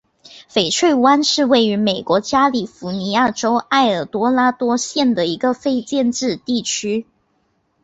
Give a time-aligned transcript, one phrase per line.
[0.49, 7.05] 翡翠湾是位于美国加利福尼亚州埃尔多拉多县的一个非建制地区。